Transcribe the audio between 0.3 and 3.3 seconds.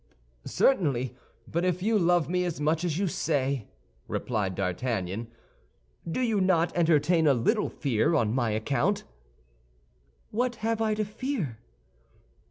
"Certainly; but if you love me as much as you